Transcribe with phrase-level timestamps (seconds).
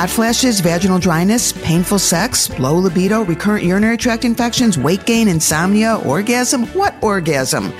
[0.00, 5.96] hot flashes, vaginal dryness, painful sex, low libido, recurrent urinary tract infections, weight gain, insomnia,
[6.06, 6.64] orgasm?
[6.68, 7.70] What orgasm?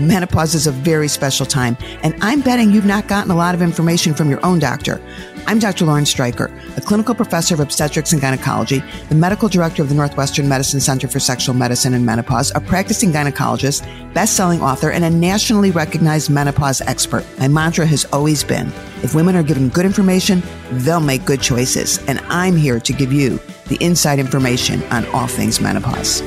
[0.00, 3.62] Menopause is a very special time, and I'm betting you've not gotten a lot of
[3.62, 5.00] information from your own doctor.
[5.48, 5.86] I'm Dr.
[5.86, 10.46] Lauren Streicher, a clinical professor of obstetrics and gynecology, the medical director of the Northwestern
[10.46, 13.82] Medicine Center for Sexual Medicine and Menopause, a practicing gynecologist,
[14.12, 17.24] best-selling author, and a nationally recognized menopause expert.
[17.38, 18.68] My mantra has always been,
[19.02, 21.98] if women are given good information, they'll make good choices.
[22.08, 26.20] And I'm here to give you the inside information on all things menopause.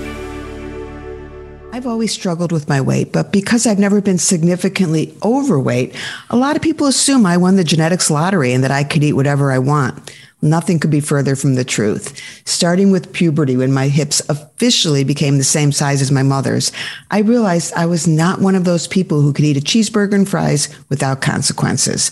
[1.74, 5.96] I've always struggled with my weight, but because I've never been significantly overweight,
[6.30, 9.14] a lot of people assume I won the genetics lottery and that I could eat
[9.14, 10.12] whatever I want.
[10.42, 12.20] Nothing could be further from the truth.
[12.46, 16.72] Starting with puberty, when my hips officially became the same size as my mother's,
[17.12, 20.28] I realized I was not one of those people who could eat a cheeseburger and
[20.28, 22.12] fries without consequences.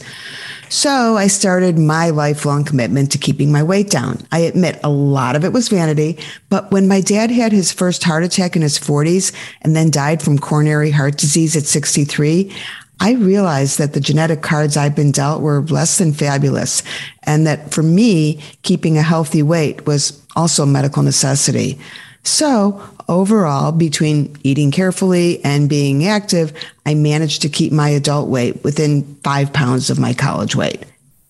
[0.72, 4.24] So I started my lifelong commitment to keeping my weight down.
[4.32, 8.04] I admit a lot of it was vanity, but when my dad had his first
[8.04, 12.56] heart attack in his 40s and then died from coronary heart disease at 63,
[13.02, 16.84] I realized that the genetic cards I've been dealt were less than fabulous.
[17.24, 21.80] And that for me, keeping a healthy weight was also a medical necessity.
[22.24, 26.54] So overall, between eating carefully and being active,
[26.86, 30.84] I managed to keep my adult weight within five pounds of my college weight.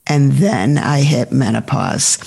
[0.09, 2.17] And then I hit menopause.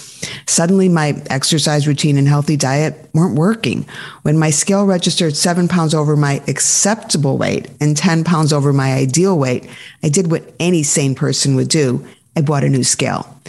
[0.47, 3.85] Suddenly, my exercise routine and healthy diet weren't working.
[4.23, 8.93] When my scale registered seven pounds over my acceptable weight and 10 pounds over my
[8.93, 9.69] ideal weight,
[10.03, 12.07] I did what any sane person would do.
[12.37, 13.41] I bought a new scale.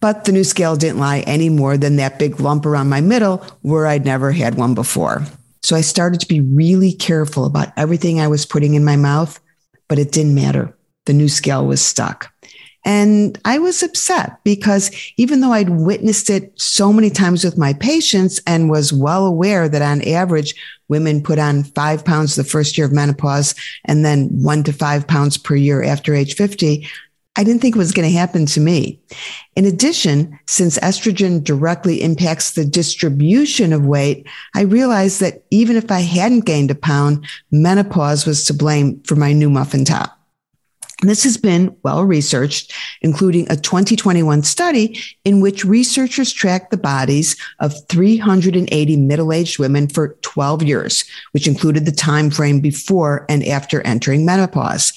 [0.00, 3.38] But the new scale didn't lie any more than that big lump around my middle
[3.62, 5.24] where I'd never had one before.
[5.62, 9.40] So I started to be really careful about everything I was putting in my mouth,
[9.88, 10.76] but it didn't matter.
[11.06, 12.33] The new scale was stuck.
[12.84, 17.72] And I was upset because even though I'd witnessed it so many times with my
[17.72, 20.54] patients and was well aware that on average,
[20.88, 23.54] women put on five pounds the first year of menopause
[23.86, 26.86] and then one to five pounds per year after age 50,
[27.36, 29.00] I didn't think it was going to happen to me.
[29.56, 35.90] In addition, since estrogen directly impacts the distribution of weight, I realized that even if
[35.90, 40.16] I hadn't gained a pound, menopause was to blame for my new muffin top.
[41.08, 42.72] This has been well researched,
[43.02, 50.16] including a 2021 study in which researchers tracked the bodies of 380 middle-aged women for
[50.22, 54.92] 12 years, which included the time frame before and after entering menopause.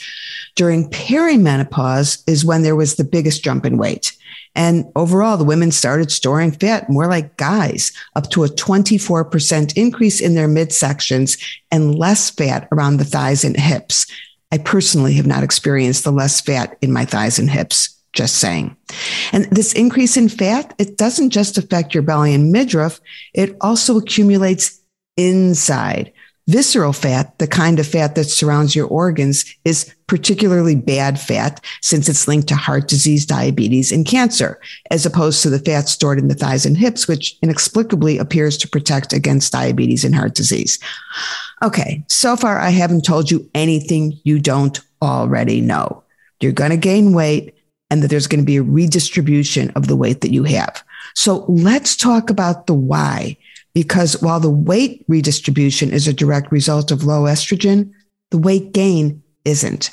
[0.55, 4.17] During perimenopause is when there was the biggest jump in weight.
[4.55, 10.19] And overall, the women started storing fat more like guys, up to a 24% increase
[10.19, 11.39] in their midsections
[11.71, 14.07] and less fat around the thighs and hips.
[14.51, 17.93] I personally have not experienced the less fat in my thighs and hips.
[18.13, 18.75] Just saying.
[19.31, 22.99] And this increase in fat, it doesn't just affect your belly and midriff.
[23.33, 24.79] It also accumulates
[25.17, 26.13] inside.
[26.47, 32.07] Visceral fat, the kind of fat that surrounds your organs, is particularly bad fat since
[32.07, 34.59] it's linked to heart disease, diabetes, and cancer,
[34.89, 38.69] as opposed to the fat stored in the thighs and hips, which inexplicably appears to
[38.69, 40.79] protect against diabetes and heart disease.
[41.63, 46.03] Okay, so far I haven't told you anything you don't already know.
[46.39, 47.55] You're going to gain weight
[47.89, 50.83] and that there's going to be a redistribution of the weight that you have.
[51.15, 53.37] So let's talk about the why
[53.73, 57.91] because while the weight redistribution is a direct result of low estrogen,
[58.31, 59.91] the weight gain isn't.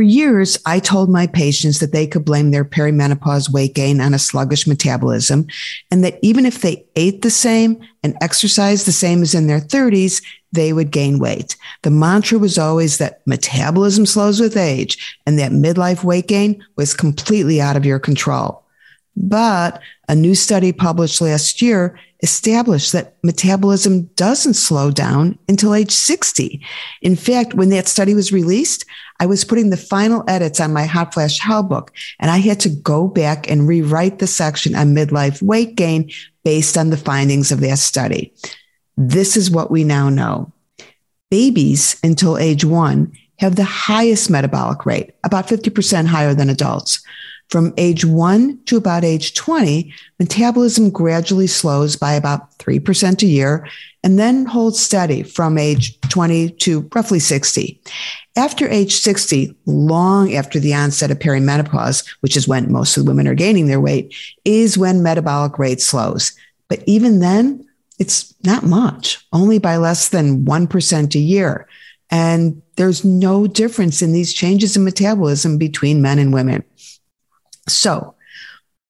[0.00, 4.14] For years, I told my patients that they could blame their perimenopause weight gain on
[4.14, 5.46] a sluggish metabolism,
[5.90, 9.60] and that even if they ate the same and exercised the same as in their
[9.60, 11.54] 30s, they would gain weight.
[11.82, 16.94] The mantra was always that metabolism slows with age and that midlife weight gain was
[16.94, 18.64] completely out of your control.
[19.18, 25.92] But a new study published last year established that metabolism doesn't slow down until age
[25.92, 26.60] 60.
[27.00, 28.84] In fact, when that study was released,
[29.20, 32.58] I was putting the final edits on my Hot Flash Hell book, and I had
[32.60, 36.10] to go back and rewrite the section on midlife weight gain
[36.42, 38.34] based on the findings of that study.
[38.96, 40.52] This is what we now know.
[41.30, 47.00] Babies until age one have the highest metabolic rate, about 50% higher than adults.
[47.50, 53.66] From age one to about age 20, metabolism gradually slows by about 3% a year
[54.04, 57.80] and then holds steady from age 20 to roughly 60.
[58.36, 63.10] After age 60, long after the onset of perimenopause, which is when most of the
[63.10, 64.14] women are gaining their weight,
[64.44, 66.32] is when metabolic rate slows.
[66.68, 67.66] But even then,
[67.98, 71.68] it's not much, only by less than 1% a year.
[72.10, 76.64] And there's no difference in these changes in metabolism between men and women.
[77.68, 78.14] So,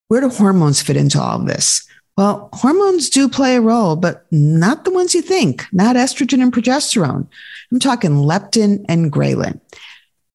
[0.07, 1.87] where do hormones fit into all of this?
[2.17, 6.51] Well, hormones do play a role, but not the ones you think, not estrogen and
[6.51, 7.27] progesterone.
[7.71, 9.59] I'm talking leptin and ghrelin.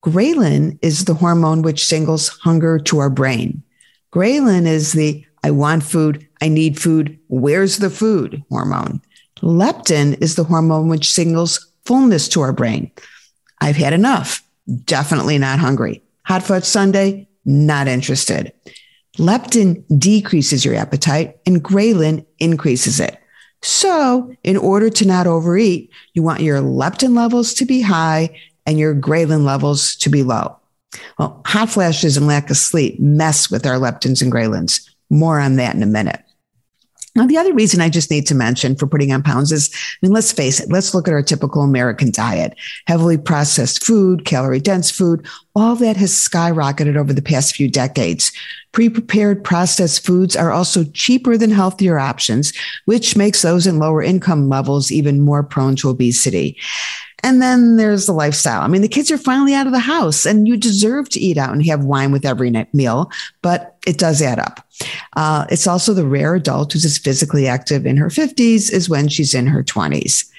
[0.04, 3.62] Ghrelin is the hormone which signals hunger to our brain.
[4.12, 9.00] Ghrelin is the I want food, I need food, where's the food hormone.
[9.42, 12.90] Leptin is the hormone which signals fullness to our brain.
[13.60, 14.42] I've had enough,
[14.84, 16.02] definitely not hungry.
[16.24, 18.52] Hot fudge sundae, not interested.
[19.16, 23.19] Leptin decreases your appetite and ghrelin increases it.
[23.62, 28.78] So, in order to not overeat, you want your leptin levels to be high and
[28.78, 30.58] your ghrelin levels to be low.
[31.19, 34.88] Well, hot flashes and lack of sleep mess with our leptins and ghrelins.
[35.08, 36.22] More on that in a minute.
[37.16, 39.96] Now, the other reason I just need to mention for putting on pounds is, I
[40.02, 42.54] mean, let's face it, let's look at our typical American diet.
[42.86, 48.30] Heavily processed food, calorie dense food, all that has skyrocketed over the past few decades.
[48.72, 52.52] Pre prepared processed foods are also cheaper than healthier options,
[52.84, 56.58] which makes those in lower income levels even more prone to obesity.
[57.22, 58.62] And then there's the lifestyle.
[58.62, 61.38] I mean, the kids are finally out of the house and you deserve to eat
[61.38, 63.10] out and have wine with every meal,
[63.42, 64.66] but it does add up.
[65.16, 69.08] Uh, it's also the rare adult who's as physically active in her 50s as when
[69.08, 70.30] she's in her 20s.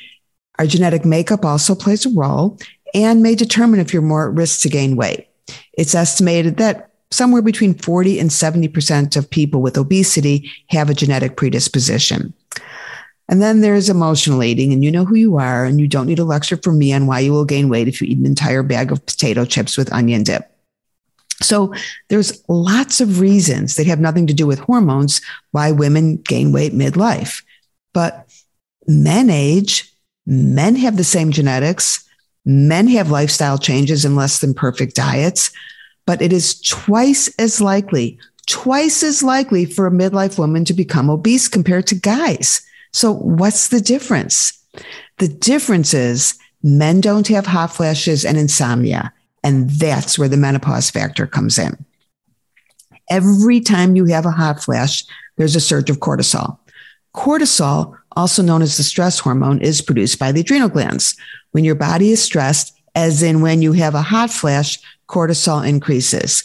[0.60, 2.58] Our genetic makeup also plays a role
[2.94, 5.28] and may determine if you're more at risk to gain weight.
[5.74, 11.38] It's estimated that somewhere between 40 and 70% of people with obesity have a genetic
[11.38, 12.34] predisposition.
[13.30, 16.20] And then there's emotional eating, and you know who you are, and you don't need
[16.20, 18.64] a lecture from me on why you will gain weight if you eat an entire
[18.64, 20.50] bag of potato chips with onion dip.
[21.42, 21.74] So
[22.08, 25.22] there's lots of reasons that have nothing to do with hormones
[25.52, 27.44] why women gain weight midlife.
[27.94, 28.28] But
[28.88, 29.94] men age,
[30.26, 32.08] men have the same genetics,
[32.46, 35.52] men have lifestyle changes and less than perfect diets,
[36.06, 41.10] but it is twice as likely, twice as likely for a midlife woman to become
[41.10, 42.62] obese compared to guys.
[42.92, 44.54] So what's the difference?
[45.18, 49.14] The difference is men don't have hot flashes and insomnia.
[49.44, 51.86] And that's where the menopause factor comes in.
[53.10, 55.06] Every time you have a hot flash,
[55.38, 56.58] there's a surge of cortisol.
[57.16, 61.16] Cortisol, also known as the stress hormone, is produced by the adrenal glands.
[61.52, 66.44] When your body is stressed, as in when you have a hot flash, cortisol increases.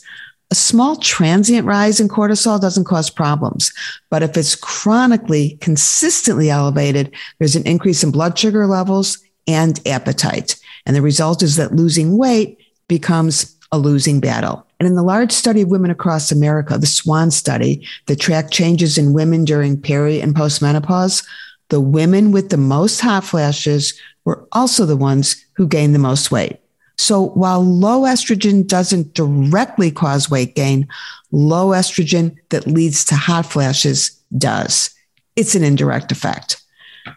[0.53, 3.73] A small transient rise in cortisol doesn't cause problems,
[4.11, 9.17] but if it's chronically, consistently elevated, there's an increase in blood sugar levels
[9.47, 10.57] and appetite.
[10.85, 14.67] And the result is that losing weight becomes a losing battle.
[14.79, 18.99] And in the large study of women across America, the SWAN study that tracked changes
[18.99, 21.27] in women during peri and postmenopause,
[21.71, 26.31] the women with the most hot flashes were also the ones who gained the most
[26.31, 26.59] weight.
[26.99, 30.89] So while low estrogen doesn't directly cause weight gain,
[31.31, 34.91] low estrogen that leads to hot flashes does.
[35.37, 36.63] It's an indirect effect.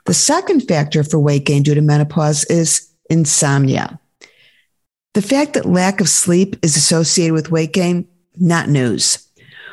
[0.05, 3.99] The second factor for weight gain due to menopause is insomnia.
[5.13, 8.07] The fact that lack of sleep is associated with weight gain,
[8.37, 9.25] not news.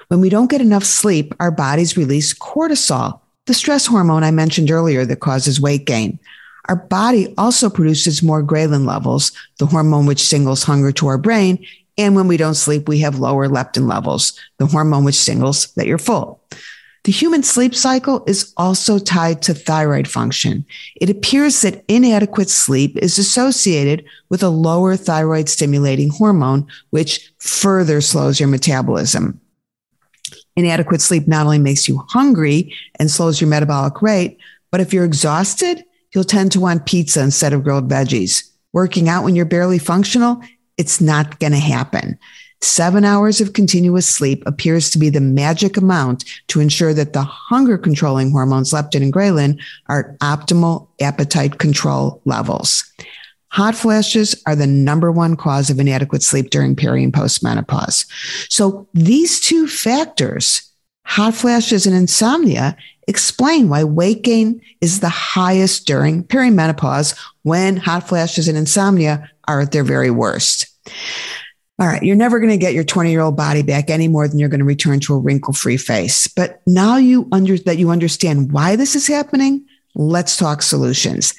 [0.08, 4.70] When we don't get enough sleep, our bodies release cortisol, the stress hormone I mentioned
[4.70, 6.20] earlier that causes weight gain.
[6.68, 11.64] Our body also produces more ghrelin levels, the hormone which signals hunger to our brain.
[11.98, 15.86] And when we don't sleep, we have lower leptin levels, the hormone which signals that
[15.86, 16.40] you're full.
[17.04, 20.64] The human sleep cycle is also tied to thyroid function.
[21.00, 28.00] It appears that inadequate sleep is associated with a lower thyroid stimulating hormone, which further
[28.00, 29.40] slows your metabolism.
[30.54, 34.38] Inadequate sleep not only makes you hungry and slows your metabolic rate,
[34.70, 35.84] but if you're exhausted,
[36.14, 38.48] you'll tend to want pizza instead of grilled veggies.
[38.72, 40.42] Working out when you're barely functional,
[40.78, 42.18] it's not going to happen.
[42.62, 47.22] Seven hours of continuous sleep appears to be the magic amount to ensure that the
[47.22, 52.84] hunger controlling hormones, leptin and ghrelin, are at optimal appetite control levels.
[53.48, 58.06] Hot flashes are the number one cause of inadequate sleep during peri and postmenopause.
[58.48, 60.62] So these two factors,
[61.04, 62.76] hot flashes and insomnia,
[63.08, 69.60] explain why weight gain is the highest during perimenopause when hot flashes and insomnia are
[69.60, 70.66] at their very worst.
[71.78, 74.28] All right, you're never going to get your 20 year old body back any more
[74.28, 76.28] than you're going to return to a wrinkle free face.
[76.28, 81.34] But now you under that you understand why this is happening, let's talk solutions.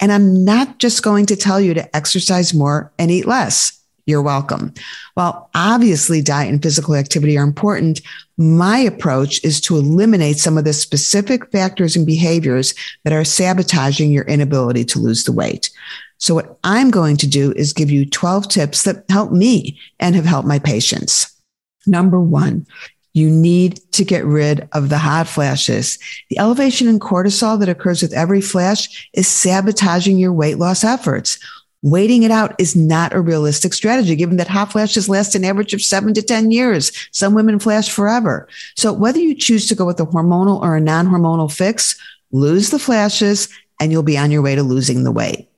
[0.00, 3.77] And I'm not just going to tell you to exercise more and eat less.
[4.08, 4.72] You're welcome.
[5.14, 8.00] While obviously diet and physical activity are important,
[8.38, 12.74] my approach is to eliminate some of the specific factors and behaviors
[13.04, 15.68] that are sabotaging your inability to lose the weight.
[16.16, 20.14] So what I'm going to do is give you 12 tips that help me and
[20.14, 21.30] have helped my patients.
[21.86, 22.66] Number one,
[23.12, 25.98] You need to get rid of the hot flashes.
[26.30, 31.38] The elevation in cortisol that occurs with every flash is sabotaging your weight loss efforts.
[31.82, 35.72] Waiting it out is not a realistic strategy, given that hot flashes last an average
[35.72, 36.90] of seven to 10 years.
[37.12, 38.48] Some women flash forever.
[38.76, 41.96] So whether you choose to go with a hormonal or a non-hormonal fix,
[42.32, 43.48] lose the flashes
[43.80, 45.48] and you'll be on your way to losing the weight.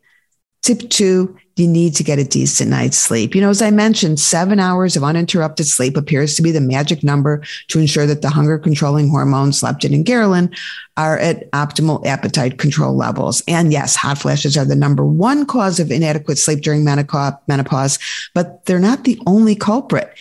[0.63, 3.35] Tip two, you need to get a decent night's sleep.
[3.35, 7.05] You know, as I mentioned, seven hours of uninterrupted sleep appears to be the magic
[7.05, 10.57] number to ensure that the hunger controlling hormones, leptin and ghrelin,
[10.97, 13.43] are at optimal appetite control levels.
[13.47, 17.99] And yes, hot flashes are the number one cause of inadequate sleep during menopause,
[18.35, 20.13] but they're not the only culprit.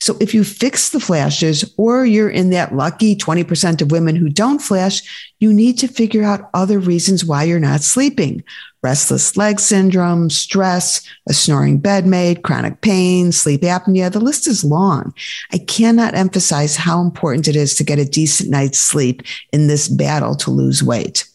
[0.00, 4.28] So if you fix the flashes or you're in that lucky 20% of women who
[4.28, 8.42] don't flash, you need to figure out other reasons why you're not sleeping
[8.86, 14.12] restless leg syndrome, stress, a snoring bedmate, chronic pain, sleep apnea.
[14.12, 15.12] The list is long.
[15.52, 19.88] I cannot emphasize how important it is to get a decent night's sleep in this
[19.88, 21.28] battle to lose weight.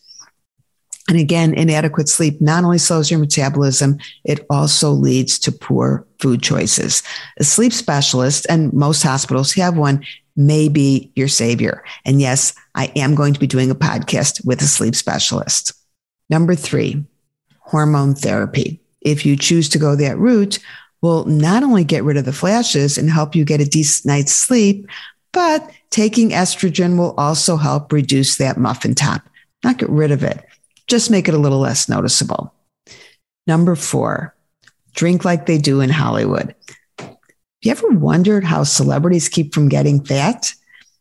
[1.09, 6.41] And again, inadequate sleep not only slows your metabolism, it also leads to poor food
[6.41, 7.03] choices.
[7.37, 10.05] A sleep specialist, and most hospitals have one,
[10.37, 11.83] may be your savior.
[12.05, 15.73] And yes, I am going to be doing a podcast with a sleep specialist.
[16.29, 17.03] Number three,
[17.71, 18.79] hormone therapy.
[19.01, 20.59] If you choose to go that route,
[21.01, 24.33] will not only get rid of the flashes and help you get a decent night's
[24.33, 24.87] sleep,
[25.31, 29.27] but taking estrogen will also help reduce that muffin top.
[29.63, 30.45] Not get rid of it,
[30.87, 32.53] just make it a little less noticeable.
[33.47, 34.35] Number four,
[34.93, 36.53] drink like they do in Hollywood.
[36.99, 37.17] Have
[37.61, 40.53] you ever wondered how celebrities keep from getting fat?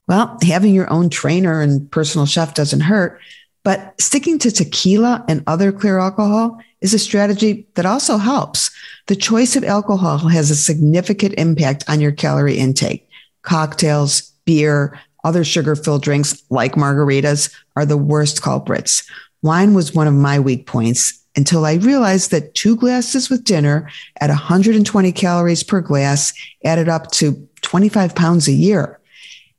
[0.07, 3.21] Well, having your own trainer and personal chef doesn't hurt,
[3.63, 8.71] but sticking to tequila and other clear alcohol is a strategy that also helps.
[9.07, 13.09] The choice of alcohol has a significant impact on your calorie intake.
[13.43, 19.09] Cocktails, beer, other sugar filled drinks like margaritas are the worst culprits.
[19.43, 23.89] Wine was one of my weak points until I realized that two glasses with dinner
[24.21, 26.33] at 120 calories per glass
[26.65, 28.99] added up to 25 pounds a year.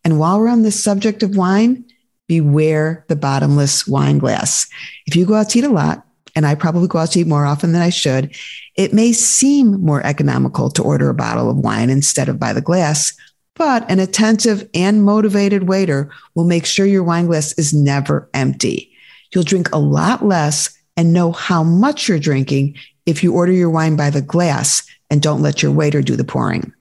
[0.04, 1.86] And while we're on the subject of wine,
[2.32, 4.66] beware the bottomless wine glass.
[5.06, 7.28] If you go out to eat a lot, and I probably go out to eat
[7.28, 8.34] more often than I should,
[8.78, 12.62] it may seem more economical to order a bottle of wine instead of by the
[12.62, 13.12] glass,
[13.56, 18.90] but an attentive and motivated waiter will make sure your wine glass is never empty.
[19.36, 23.70] You'll drink a lot less and know how much you're drinking if you order your
[23.70, 26.72] wine by the glass and don't let your waiter do the pouring.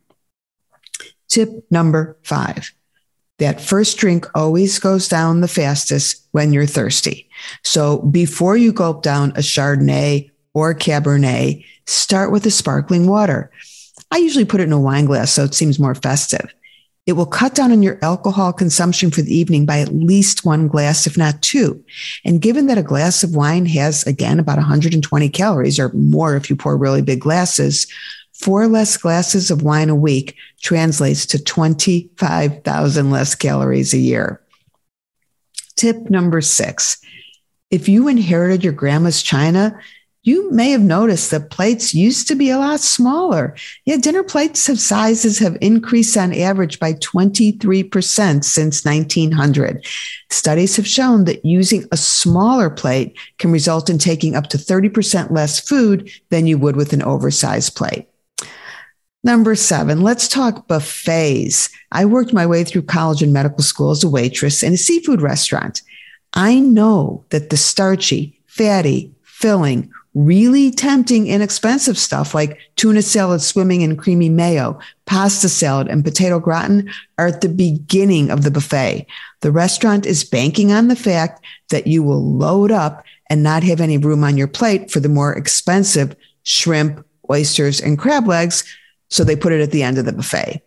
[1.29, 2.73] Tip number five
[3.41, 7.29] that first drink always goes down the fastest when you're thirsty.
[7.65, 13.51] So before you gulp down a Chardonnay or Cabernet, start with a sparkling water.
[14.11, 16.55] I usually put it in a wine glass so it seems more festive.
[17.07, 20.69] It will cut down on your alcohol consumption for the evening by at least one
[20.69, 21.83] glass, if not two.
[22.25, 26.51] And given that a glass of wine has, again, about 120 calories or more if
[26.51, 27.87] you pour really big glasses,
[28.41, 34.41] Four less glasses of wine a week translates to 25,000 less calories a year.
[35.77, 37.03] Tip number six.
[37.71, 39.79] If you inherited your grandma's china,
[40.23, 43.57] you may have noticed that plates used to be a lot smaller.
[43.85, 49.87] Yeah, dinner plates have sizes have increased on average by 23% since 1900.
[50.31, 55.31] Studies have shown that using a smaller plate can result in taking up to 30%
[55.31, 58.10] less food than you would with an oversized plate.
[59.23, 61.69] Number seven, let's talk buffets.
[61.93, 65.21] I worked my way through college and medical school as a waitress in a seafood
[65.21, 65.83] restaurant.
[66.33, 73.83] I know that the starchy, fatty, filling, really tempting, inexpensive stuff like tuna salad swimming
[73.83, 79.07] in creamy mayo, pasta salad, and potato gratin are at the beginning of the buffet.
[79.41, 83.81] The restaurant is banking on the fact that you will load up and not have
[83.81, 88.65] any room on your plate for the more expensive shrimp, oysters, and crab legs
[89.11, 90.63] so they put it at the end of the buffet.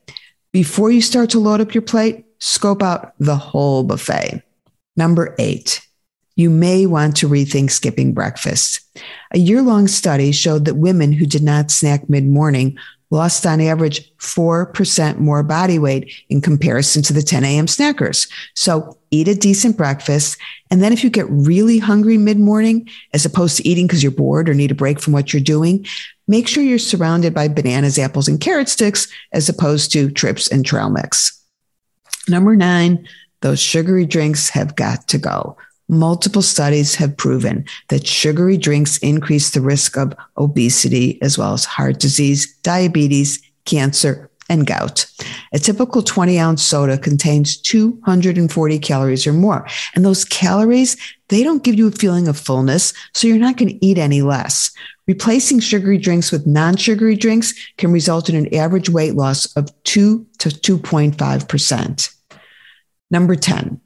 [0.52, 4.44] Before you start to load up your plate, scope out the whole buffet.
[4.96, 5.82] Number eight,
[6.36, 8.82] you may want to rethink skipping breakfast.
[9.32, 12.78] A year long study showed that women who did not snack mid morning
[13.14, 17.68] lost on average 4% more body weight in comparison to the 10 a.m.
[17.68, 18.28] snackers.
[18.56, 20.38] So eat a decent breakfast.
[20.72, 24.12] And then if you get really hungry mid morning, as opposed to eating because you're
[24.12, 25.86] bored or need a break from what you're doing,
[26.28, 30.66] make sure you're surrounded by bananas, apples, and carrot sticks as opposed to trips and
[30.66, 31.40] trail mix.
[32.28, 33.08] Number nine,
[33.42, 35.58] those sugary drinks have got to go.
[35.90, 41.66] Multiple studies have proven that sugary drinks increase the risk of obesity as well as
[41.66, 45.06] heart disease, diabetes, cancer, and gout.
[45.54, 49.68] A typical 20 ounce soda contains 240 calories or more.
[49.96, 50.96] And those calories,
[51.30, 54.22] they don't give you a feeling of fullness, so you're not going to eat any
[54.22, 54.72] less.
[55.08, 59.70] Replacing sugary drinks with non sugary drinks can result in an average weight loss of
[59.84, 62.16] 2 to 2.5%.
[63.12, 63.82] Number 10.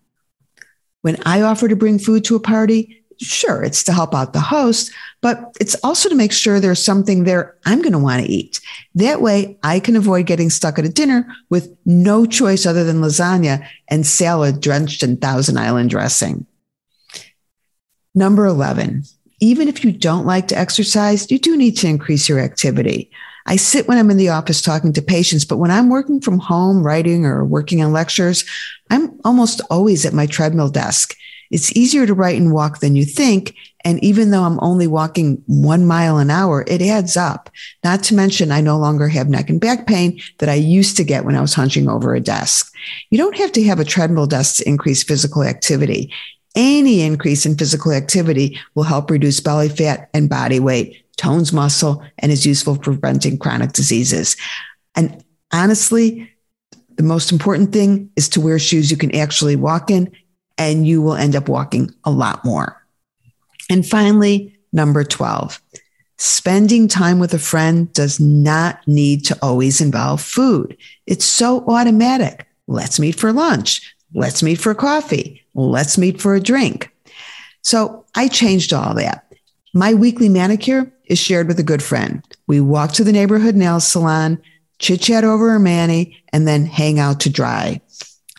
[1.01, 4.39] When I offer to bring food to a party, sure, it's to help out the
[4.39, 8.31] host, but it's also to make sure there's something there I'm going to want to
[8.31, 8.59] eat.
[8.95, 13.01] That way, I can avoid getting stuck at a dinner with no choice other than
[13.01, 16.45] lasagna and salad drenched in Thousand Island dressing.
[18.13, 19.03] Number 11,
[19.39, 23.11] even if you don't like to exercise, you do need to increase your activity.
[23.45, 26.39] I sit when I'm in the office talking to patients, but when I'm working from
[26.39, 28.43] home, writing or working on lectures,
[28.89, 31.15] I'm almost always at my treadmill desk.
[31.49, 33.55] It's easier to write and walk than you think.
[33.85, 37.49] And even though I'm only walking one mile an hour, it adds up.
[37.85, 41.05] Not to mention, I no longer have neck and back pain that I used to
[41.05, 42.73] get when I was hunching over a desk.
[43.11, 46.11] You don't have to have a treadmill desk to increase physical activity.
[46.57, 52.03] Any increase in physical activity will help reduce belly fat and body weight, tones muscle,
[52.17, 54.35] and is useful for preventing chronic diseases.
[54.95, 55.23] And
[55.53, 56.31] honestly,
[56.95, 60.11] the most important thing is to wear shoes you can actually walk in
[60.57, 62.83] and you will end up walking a lot more.
[63.69, 65.61] And finally, number 12,
[66.17, 70.75] spending time with a friend does not need to always involve food.
[71.05, 72.47] It's so automatic.
[72.65, 73.93] Let's meet for lunch.
[74.15, 75.43] Let's meet for coffee.
[75.57, 76.93] Let's meet for a drink.
[77.63, 79.33] So I changed all that.
[79.73, 82.23] My weekly manicure is shared with a good friend.
[82.45, 84.41] We walk to the neighborhood nail salon,
[84.79, 87.81] chit chat over a mani, and then hang out to dry.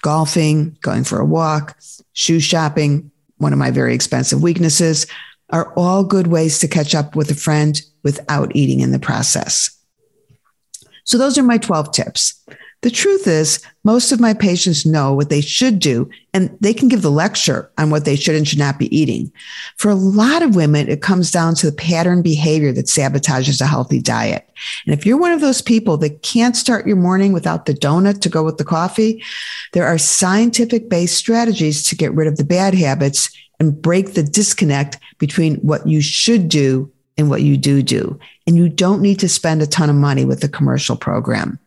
[0.01, 1.77] Golfing, going for a walk,
[2.13, 5.07] shoe shopping, one of my very expensive weaknesses,
[5.51, 9.77] are all good ways to catch up with a friend without eating in the process.
[11.03, 12.45] So, those are my 12 tips.
[12.83, 16.89] The truth is, most of my patients know what they should do, and they can
[16.89, 19.33] give the lecture on what they should and should not be eating.
[19.79, 23.67] For a lot of women, it comes down to the pattern behavior that sabotages a
[23.67, 24.49] healthy diet.
[24.87, 28.21] And if you're one of those people that can't start your morning without the donut
[28.21, 29.25] to go with the coffee,
[29.73, 34.23] there are scientific based strategies to get rid of the bad habits and break the
[34.23, 38.19] disconnect between what you should do and what you do do.
[38.47, 41.59] And you don't need to spend a ton of money with the commercial program.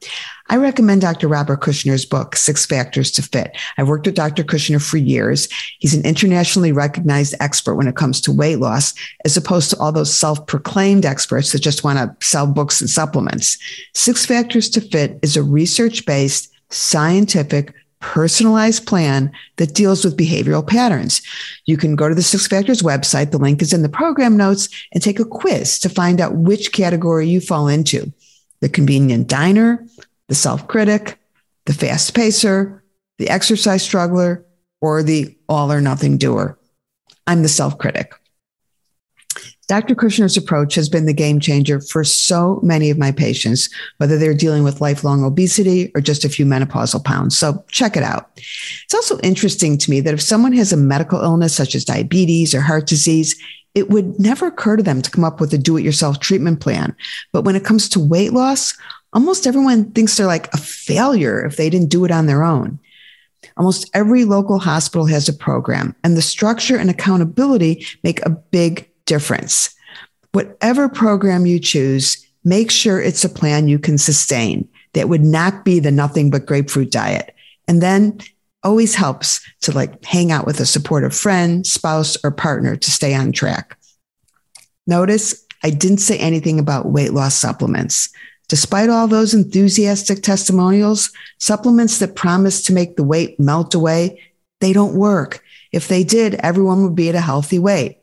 [0.51, 1.29] I recommend Dr.
[1.29, 3.55] Robert Kushner's book, Six Factors to Fit.
[3.77, 4.43] I've worked with Dr.
[4.43, 5.47] Kushner for years.
[5.79, 9.93] He's an internationally recognized expert when it comes to weight loss, as opposed to all
[9.93, 13.57] those self proclaimed experts that just want to sell books and supplements.
[13.93, 20.67] Six Factors to Fit is a research based, scientific, personalized plan that deals with behavioral
[20.67, 21.21] patterns.
[21.65, 23.31] You can go to the Six Factors website.
[23.31, 26.73] The link is in the program notes and take a quiz to find out which
[26.73, 28.11] category you fall into.
[28.59, 29.87] The convenient diner,
[30.31, 31.19] the self critic,
[31.65, 32.81] the fast pacer,
[33.17, 34.45] the exercise struggler,
[34.79, 36.57] or the all or nothing doer.
[37.27, 38.13] I'm the self critic.
[39.67, 39.93] Dr.
[39.93, 44.33] Kushner's approach has been the game changer for so many of my patients, whether they're
[44.33, 47.37] dealing with lifelong obesity or just a few menopausal pounds.
[47.37, 48.31] So check it out.
[48.37, 52.55] It's also interesting to me that if someone has a medical illness such as diabetes
[52.55, 53.37] or heart disease,
[53.75, 56.61] it would never occur to them to come up with a do it yourself treatment
[56.61, 56.95] plan.
[57.33, 58.73] But when it comes to weight loss,
[59.13, 62.79] almost everyone thinks they're like a failure if they didn't do it on their own.
[63.57, 68.89] Almost every local hospital has a program, and the structure and accountability make a big
[69.05, 69.75] difference.
[70.31, 75.65] Whatever program you choose, make sure it's a plan you can sustain that would not
[75.65, 77.35] be the nothing but grapefruit diet.
[77.67, 78.19] And then
[78.63, 83.13] always helps to like hang out with a supportive friend, spouse, or partner to stay
[83.13, 83.77] on track.
[84.87, 88.09] Notice I didn't say anything about weight loss supplements.
[88.51, 94.19] Despite all those enthusiastic testimonials, supplements that promise to make the weight melt away,
[94.59, 95.41] they don't work.
[95.71, 97.99] If they did, everyone would be at a healthy weight.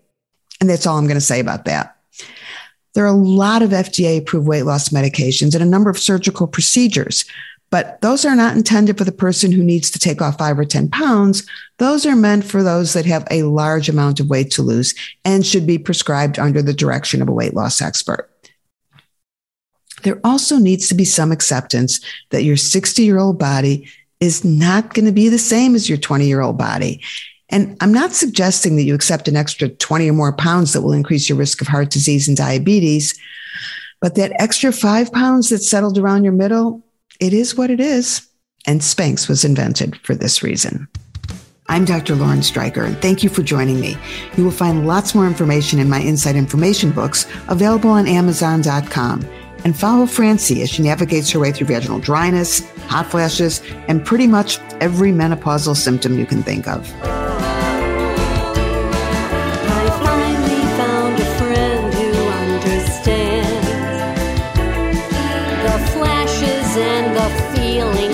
[0.58, 1.98] And that's all I'm going to say about that.
[2.94, 6.46] There are a lot of FDA approved weight loss medications and a number of surgical
[6.46, 7.26] procedures,
[7.68, 10.64] but those are not intended for the person who needs to take off five or
[10.64, 11.46] 10 pounds.
[11.76, 14.94] Those are meant for those that have a large amount of weight to lose
[15.26, 18.30] and should be prescribed under the direction of a weight loss expert
[20.02, 23.88] there also needs to be some acceptance that your 60 year old body
[24.20, 27.02] is not going to be the same as your 20 year old body.
[27.50, 30.92] And I'm not suggesting that you accept an extra 20 or more pounds that will
[30.92, 33.18] increase your risk of heart disease and diabetes.
[34.00, 36.84] But that extra five pounds that's settled around your middle,
[37.20, 38.26] it is what it is.
[38.66, 40.88] And Spanx was invented for this reason.
[41.70, 42.14] I'm Dr.
[42.14, 43.96] Lauren Streicher, and thank you for joining me.
[44.36, 49.47] You will find lots more information in my Inside Information books available on Amazon.com.
[49.64, 54.26] and follow Francie as she navigates her way through vaginal dryness, hot flashes, and pretty
[54.26, 56.92] much every menopausal symptom you can think of.
[67.68, 68.07] sometimes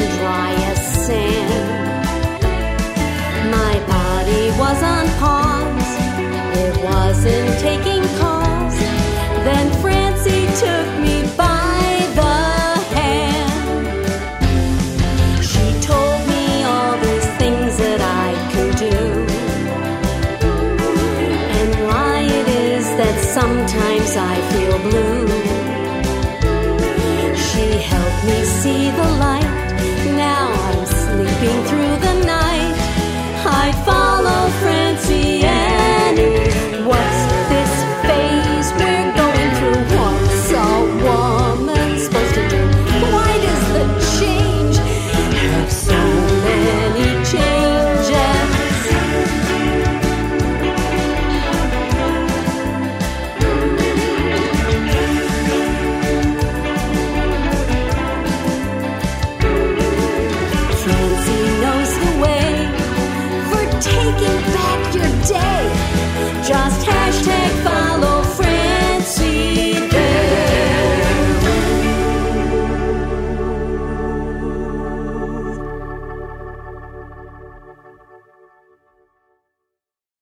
[24.85, 25.13] blue.